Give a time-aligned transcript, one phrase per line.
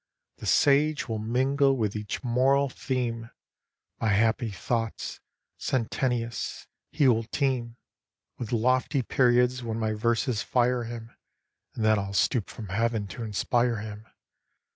[0.37, 3.29] The sage will mingle with each moral theme
[3.99, 5.19] My happy thoughts
[5.59, 7.77] sententious; he will teem
[8.39, 11.11] With lofty periods \\hen my verses fire him.
[11.75, 14.07] And then I'll stoop from heaven to inspire him.